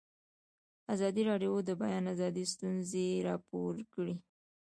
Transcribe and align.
ازادي 0.93 1.21
راډیو 1.29 1.53
د 1.63 1.65
د 1.69 1.71
بیان 1.81 2.03
آزادي 2.13 2.43
ستونزې 2.53 3.05
راپور 3.27 3.73
کړي. 3.93 4.15